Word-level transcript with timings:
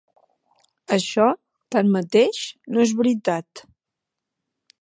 Això, 0.97 1.27
tanmateix, 1.77 2.41
no 2.73 2.83
és 2.89 2.97
veritat. 3.03 3.67